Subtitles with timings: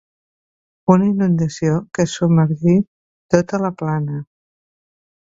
[0.93, 2.75] Una inundació que submergí
[3.37, 4.21] tota la plana.